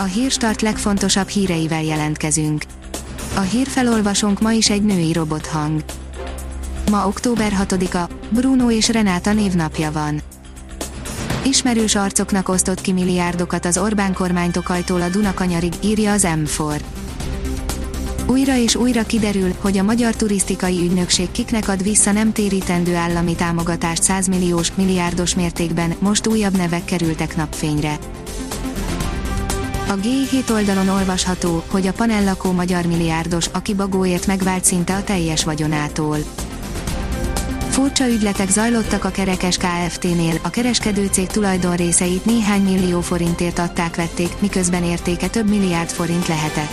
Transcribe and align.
A 0.00 0.04
hírstart 0.04 0.62
legfontosabb 0.62 1.28
híreivel 1.28 1.82
jelentkezünk. 1.82 2.62
A 3.36 3.40
hírfelolvasónk 3.40 4.40
ma 4.40 4.52
is 4.52 4.70
egy 4.70 4.82
női 4.82 5.12
robothang. 5.12 5.84
Ma 6.90 7.06
október 7.06 7.52
6-a, 7.60 8.10
Bruno 8.30 8.70
és 8.70 8.88
Renáta 8.88 9.32
névnapja 9.32 9.92
van. 9.92 10.20
Ismerős 11.44 11.94
arcoknak 11.94 12.48
osztott 12.48 12.80
ki 12.80 12.92
milliárdokat 12.92 13.64
az 13.64 13.78
Orbán 13.78 14.12
kormánytokajtól 14.12 15.00
a 15.00 15.08
Dunakanyarig, 15.08 15.72
írja 15.82 16.12
az 16.12 16.26
M4. 16.26 16.80
Újra 18.26 18.56
és 18.56 18.74
újra 18.74 19.02
kiderül, 19.02 19.54
hogy 19.60 19.78
a 19.78 19.82
Magyar 19.82 20.14
Turisztikai 20.14 20.78
Ügynökség 20.78 21.30
kiknek 21.30 21.68
ad 21.68 21.82
vissza 21.82 22.12
nem 22.12 22.32
térítendő 22.32 22.94
állami 22.94 23.34
támogatást 23.34 24.02
100 24.02 24.26
milliós, 24.26 24.72
milliárdos 24.74 25.34
mértékben, 25.34 25.94
most 25.98 26.26
újabb 26.26 26.56
nevek 26.56 26.84
kerültek 26.84 27.36
napfényre. 27.36 27.98
A 29.88 29.94
G7 29.94 30.50
oldalon 30.50 30.88
olvasható, 30.88 31.64
hogy 31.70 31.86
a 31.86 31.92
panellakó 31.92 32.52
magyar 32.52 32.86
milliárdos, 32.86 33.46
aki 33.46 33.74
bagóért 33.74 34.26
megvált 34.26 34.64
szinte 34.64 34.94
a 34.94 35.04
teljes 35.04 35.44
vagyonától. 35.44 36.18
Furcsa 37.68 38.08
ügyletek 38.08 38.50
zajlottak 38.50 39.04
a 39.04 39.10
Kerekes 39.10 39.56
Kft-nél, 39.56 40.38
a 40.42 40.50
kereskedőcég 40.50 41.26
tulajdonrészeit 41.26 42.24
néhány 42.24 42.62
millió 42.62 43.00
forintért 43.00 43.58
adták-vették, 43.58 44.40
miközben 44.40 44.84
értéke 44.84 45.28
több 45.28 45.48
milliárd 45.48 45.90
forint 45.90 46.26
lehetett. 46.26 46.72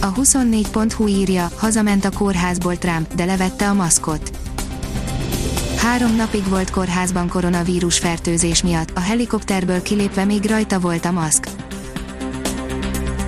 A 0.00 0.12
24.hu 0.12 1.06
írja, 1.06 1.48
hazament 1.56 2.04
a 2.04 2.10
kórházból 2.10 2.76
Trump, 2.76 3.14
de 3.14 3.24
levette 3.24 3.68
a 3.68 3.74
maszkot. 3.74 4.35
Három 5.86 6.16
napig 6.16 6.48
volt 6.48 6.70
kórházban 6.70 7.28
koronavírus 7.28 7.98
fertőzés 7.98 8.62
miatt, 8.62 8.90
a 8.94 9.00
helikopterből 9.00 9.82
kilépve 9.82 10.24
még 10.24 10.44
rajta 10.44 10.80
volt 10.80 11.04
a 11.04 11.10
maszk. 11.10 11.48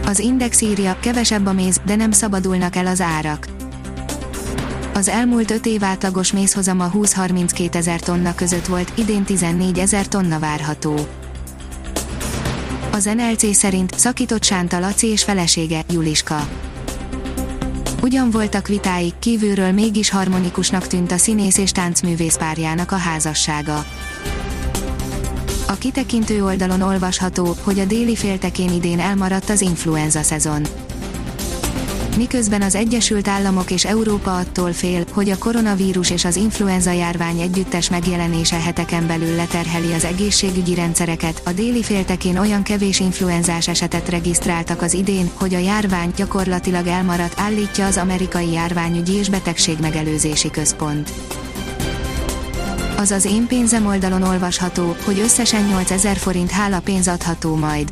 Az 0.07 0.19
Index 0.19 0.61
írja, 0.61 0.97
kevesebb 1.01 1.47
a 1.47 1.53
méz, 1.53 1.81
de 1.87 1.97
nem 1.97 2.11
szabadulnak 2.11 2.77
el 2.77 2.87
az 2.87 3.01
árak. 3.01 3.47
Az 4.95 5.09
elmúlt 5.09 5.51
5 5.51 5.67
év 5.67 5.85
átlagos 5.85 6.33
mézhozama 6.33 6.91
20-32 6.95 7.75
ezer 7.75 8.01
tonna 8.01 8.35
között 8.35 8.67
volt, 8.67 8.93
idén 8.95 9.25
14 9.25 9.79
ezer 9.79 10.09
tonna 10.09 10.39
várható. 10.39 10.95
Az 12.93 13.05
NLC 13.05 13.57
szerint 13.57 13.99
szakított 13.99 14.45
Sánta 14.45 14.79
Laci 14.79 15.07
és 15.07 15.25
felesége, 15.25 15.85
Juliska. 15.91 16.49
Ugyan 18.03 18.31
voltak 18.31 18.69
vitáik, 18.69 19.15
kívülről 19.19 19.73
mégis 19.73 20.11
harmonikusnak 20.11 20.87
tűnt 20.87 21.13
a 21.13 21.17
színész 21.17 21.59
és 21.59 21.73
táncművész 21.73 22.37
párjának 22.37 22.93
a 22.93 22.97
házassága. 22.97 23.85
A 25.69 25.73
kitekintő 25.79 26.45
oldalon 26.45 26.81
olvasható, 26.81 27.57
hogy 27.63 27.79
a 27.79 27.85
déli 27.85 28.17
féltekén 28.17 28.73
idén 28.73 29.01
elmaradt 29.01 29.51
az 29.51 29.61
influenza 29.61 30.23
szezon 30.23 30.63
miközben 32.19 32.63
az 32.63 32.75
Egyesült 32.75 33.29
Államok 33.29 33.71
és 33.71 33.85
Európa 33.85 34.37
attól 34.37 34.73
fél, 34.73 35.05
hogy 35.13 35.31
a 35.31 35.39
koronavírus 35.39 36.11
és 36.11 36.25
az 36.25 36.37
influenza 36.37 36.91
járvány 36.91 37.41
együttes 37.41 37.91
megjelenése 37.91 38.57
heteken 38.57 39.07
belül 39.07 39.37
leterheli 39.37 39.93
az 39.93 40.05
egészségügyi 40.05 40.75
rendszereket, 40.75 41.43
a 41.45 41.53
déli 41.53 41.83
féltekén 41.83 42.39
olyan 42.39 42.63
kevés 42.63 43.01
influenzás 43.01 43.69
esetet 43.69 44.09
regisztráltak 44.09 44.83
az 44.83 44.95
idén, 44.95 45.31
hogy 45.35 45.55
a 45.55 45.59
járvány 45.59 46.13
gyakorlatilag 46.17 46.87
elmaradt, 46.87 47.41
állítja 47.41 47.87
az 47.87 47.97
amerikai 47.97 48.53
járványügyi 48.53 49.13
és 49.13 49.29
betegségmegelőzési 49.29 50.51
központ. 50.51 51.13
Az 52.97 53.11
az 53.11 53.25
én 53.25 53.47
pénzem 53.47 53.87
oldalon 53.87 54.23
olvasható, 54.23 54.97
hogy 55.05 55.19
összesen 55.19 55.65
8000 55.65 56.17
forint 56.17 56.51
hála 56.51 56.81
pénz 56.81 57.09
adható 57.09 57.57
majd 57.57 57.91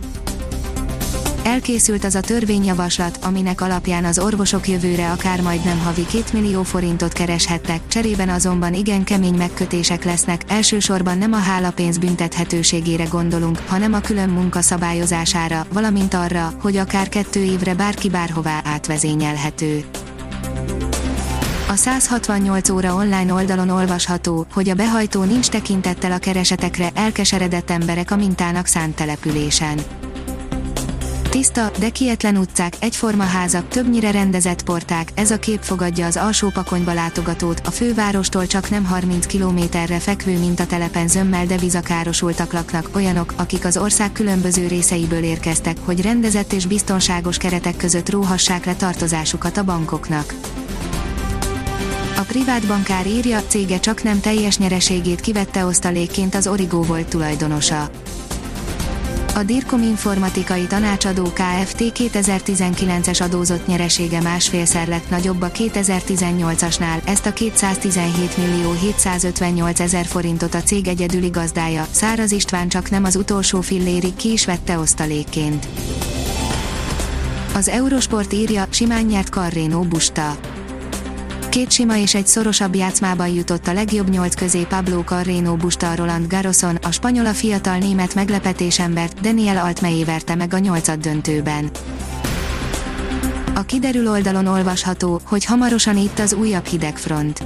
elkészült 1.46 2.04
az 2.04 2.14
a 2.14 2.20
törvényjavaslat, 2.20 3.18
aminek 3.22 3.60
alapján 3.60 4.04
az 4.04 4.18
orvosok 4.18 4.68
jövőre 4.68 5.10
akár 5.10 5.40
majdnem 5.40 5.78
havi 5.78 6.04
2 6.04 6.22
millió 6.32 6.62
forintot 6.62 7.12
kereshetnek, 7.12 7.80
cserében 7.88 8.28
azonban 8.28 8.74
igen 8.74 9.04
kemény 9.04 9.34
megkötések 9.34 10.04
lesznek, 10.04 10.42
elsősorban 10.48 11.18
nem 11.18 11.32
a 11.32 11.36
hálapénz 11.36 11.98
büntethetőségére 11.98 13.04
gondolunk, 13.04 13.58
hanem 13.66 13.92
a 13.92 14.00
külön 14.00 14.28
munka 14.28 14.60
szabályozására, 14.60 15.66
valamint 15.72 16.14
arra, 16.14 16.52
hogy 16.60 16.76
akár 16.76 17.08
kettő 17.08 17.42
évre 17.42 17.74
bárki 17.74 18.08
bárhová 18.08 18.60
átvezényelhető. 18.64 19.84
A 21.68 21.74
168 21.74 22.68
óra 22.68 22.94
online 22.94 23.32
oldalon 23.32 23.68
olvasható, 23.68 24.46
hogy 24.52 24.68
a 24.68 24.74
behajtó 24.74 25.22
nincs 25.22 25.48
tekintettel 25.48 26.12
a 26.12 26.18
keresetekre, 26.18 26.90
elkeseredett 26.94 27.70
emberek 27.70 28.10
a 28.10 28.16
mintának 28.16 28.66
szánt 28.66 28.94
településen 28.94 29.78
Tiszta, 31.36 31.70
de 31.78 31.90
kietlen 31.90 32.36
utcák, 32.36 32.74
egyforma 32.80 33.22
házak, 33.22 33.68
többnyire 33.68 34.10
rendezett 34.10 34.62
porták, 34.62 35.08
ez 35.14 35.30
a 35.30 35.38
kép 35.38 35.62
fogadja 35.62 36.06
az 36.06 36.16
alsó 36.16 36.48
pakonyba 36.48 36.92
látogatót, 36.92 37.60
a 37.64 37.70
fővárostól 37.70 38.46
csak 38.46 38.70
nem 38.70 38.84
30 38.84 39.26
kilométerre 39.26 39.98
fekvő 39.98 40.38
mintatelepen 40.38 41.08
zömmel 41.08 41.46
devizakárosultak 41.46 42.52
laknak, 42.52 42.90
olyanok, 42.94 43.34
akik 43.36 43.64
az 43.64 43.76
ország 43.76 44.12
különböző 44.12 44.66
részeiből 44.66 45.22
érkeztek, 45.22 45.76
hogy 45.84 46.02
rendezett 46.02 46.52
és 46.52 46.66
biztonságos 46.66 47.36
keretek 47.36 47.76
között 47.76 48.10
róhassák 48.10 48.64
le 48.64 48.74
tartozásukat 48.74 49.56
a 49.56 49.64
bankoknak. 49.64 50.34
A 52.16 52.22
privát 52.22 52.66
bankár 52.66 53.06
írja, 53.06 53.42
cége 53.48 53.80
csak 53.80 54.02
nem 54.02 54.20
teljes 54.20 54.58
nyereségét 54.58 55.20
kivette 55.20 55.64
osztalékként 55.64 56.34
az 56.34 56.46
Origo 56.46 56.82
volt 56.82 57.08
tulajdonosa. 57.08 57.90
A 59.36 59.42
Dirkom 59.42 59.82
Informatikai 59.82 60.66
Tanácsadó 60.66 61.24
Kft. 61.24 61.76
2019-es 61.78 63.22
adózott 63.22 63.66
nyeresége 63.66 64.20
másfélszer 64.20 64.88
lett 64.88 65.10
nagyobb 65.10 65.42
a 65.42 65.50
2018-asnál, 65.50 67.06
ezt 67.06 67.26
a 67.26 67.32
217 67.32 68.36
millió 68.36 68.72
758 68.72 69.80
ezer 69.80 70.06
forintot 70.06 70.54
a 70.54 70.62
cég 70.62 70.88
egyedüli 70.88 71.28
gazdája, 71.28 71.86
Száraz 71.90 72.32
István 72.32 72.68
csak 72.68 72.90
nem 72.90 73.04
az 73.04 73.16
utolsó 73.16 73.60
fillérig 73.60 74.16
ki 74.16 74.32
is 74.32 74.46
vette 74.46 74.78
osztalékként. 74.78 75.68
Az 77.54 77.68
Eurosport 77.68 78.32
írja, 78.32 78.66
simán 78.70 79.04
nyert 79.04 79.28
Carreno 79.28 79.80
Busta 79.80 80.36
Két 81.56 81.72
sima 81.72 81.96
és 81.96 82.14
egy 82.14 82.26
szorosabb 82.26 82.74
játszmában 82.74 83.28
jutott 83.28 83.66
a 83.66 83.72
legjobb 83.72 84.08
nyolc 84.08 84.34
közé 84.34 84.62
Pablo 84.62 85.02
Carreno 85.02 85.56
Busta 85.56 85.94
Roland 85.94 86.26
Garroson, 86.26 86.76
a 86.82 86.90
spanyol 86.90 87.26
a 87.26 87.32
fiatal 87.32 87.78
német 87.78 88.14
meglepetésembert 88.14 89.20
Daniel 89.20 89.64
Altmaier 89.64 90.06
verte 90.06 90.34
meg 90.34 90.54
a 90.54 90.58
nyolcad 90.58 91.00
döntőben. 91.00 91.70
A 93.54 93.62
kiderül 93.62 94.08
oldalon 94.08 94.46
olvasható, 94.46 95.20
hogy 95.24 95.44
hamarosan 95.44 95.96
itt 95.96 96.18
az 96.18 96.32
újabb 96.32 96.64
hidegfront. 96.64 97.44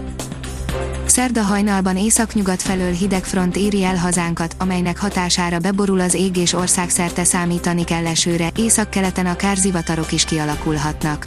Szerda 1.06 1.42
hajnalban 1.42 1.96
északnyugat 1.96 2.62
felől 2.62 2.92
hidegfront 2.92 3.56
éri 3.56 3.84
el 3.84 3.96
hazánkat, 3.96 4.54
amelynek 4.58 4.98
hatására 4.98 5.58
beborul 5.58 6.00
az 6.00 6.14
ég 6.14 6.36
és 6.36 6.52
országszerte 6.52 7.24
számítani 7.24 7.84
kell 7.84 8.06
esőre, 8.06 8.50
északkeleten 8.56 9.26
akár 9.26 9.56
zivatarok 9.56 10.12
is 10.12 10.24
kialakulhatnak. 10.24 11.26